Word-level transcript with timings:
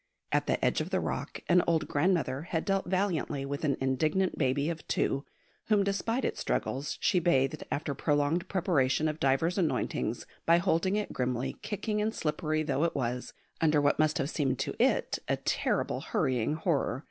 At 0.31 0.47
the 0.47 0.65
edge 0.65 0.81
of 0.81 0.89
the 0.89 0.99
rock 0.99 1.41
an 1.47 1.61
old 1.67 1.87
grandmother 1.87 2.41
had 2.41 2.65
dealt 2.65 2.87
valiantly 2.87 3.45
with 3.45 3.63
an 3.63 3.77
indignant 3.79 4.35
baby 4.35 4.67
of 4.67 4.87
two, 4.87 5.25
whom, 5.67 5.83
despite 5.83 6.25
its 6.25 6.39
struggles, 6.39 6.97
she 7.01 7.19
bathed 7.19 7.63
after 7.71 7.93
prolonged 7.93 8.47
preparation 8.47 9.07
of 9.07 9.19
divers 9.19 9.59
anointings, 9.59 10.25
by 10.43 10.57
holding 10.57 10.95
it 10.95 11.13
grimly, 11.13 11.57
kicking 11.61 12.01
and 12.01 12.15
slippery 12.15 12.63
though 12.63 12.83
it 12.83 12.95
was, 12.95 13.33
under 13.61 13.79
what 13.79 13.99
must 13.99 14.17
have 14.17 14.31
seemed 14.31 14.57
to 14.57 14.73
it 14.83 15.19
a 15.27 15.35
terrible 15.37 16.01
hurrying 16.01 16.55
horror. 16.55 16.99